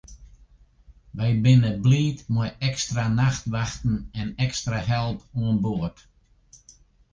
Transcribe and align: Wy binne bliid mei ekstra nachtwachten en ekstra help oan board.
Wy 1.17 1.29
binne 1.43 1.71
bliid 1.83 2.19
mei 2.33 2.49
ekstra 2.69 3.05
nachtwachten 3.19 3.95
en 4.19 4.27
ekstra 4.45 4.79
help 4.89 5.19
oan 5.39 5.57
board. 5.63 5.97